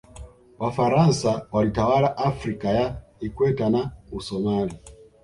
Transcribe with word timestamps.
wafaransa 0.59 1.47
walitawala 1.51 2.17
afrika 2.17 2.69
ya 2.69 3.01
ikweta 3.19 3.69
na 3.69 3.91
usomali 4.11 4.73